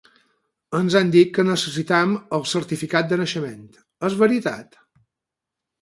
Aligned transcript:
Ens 0.79 0.95
han 0.99 1.11
dit 1.15 1.33
que 1.35 1.45
necessitem 1.49 2.17
el 2.39 2.47
certificat 2.55 3.13
de 3.13 3.23
naixement, 3.23 3.65
és 4.11 4.21
veritat? 4.27 4.85